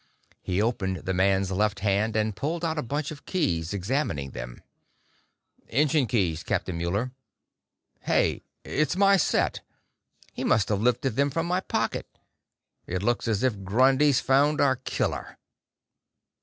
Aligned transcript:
He 0.41 0.63
opened 0.63 1.05
the 1.05 1.13
man's 1.13 1.51
left 1.51 1.81
hand 1.81 2.15
and 2.15 2.35
pulled 2.35 2.65
out 2.65 2.79
a 2.79 2.81
bunch 2.81 3.11
of 3.11 3.27
keys, 3.27 3.71
examining 3.71 4.31
them. 4.31 4.63
"Engine 5.69 6.07
keys, 6.07 6.41
Captain 6.41 6.75
Muller. 6.75 7.11
Hey 7.99 8.41
it's 8.63 8.95
my 8.95 9.15
set! 9.15 9.61
He 10.33 10.43
must 10.43 10.69
have 10.69 10.81
lifted 10.81 11.17
them 11.17 11.29
from 11.29 11.45
my 11.45 11.59
pocket. 11.59 12.07
It 12.87 13.03
looks 13.03 13.27
as 13.27 13.43
if 13.43 13.63
Grundy's 13.63 14.19
found 14.19 14.59
our 14.59 14.77
killer!" 14.77 15.37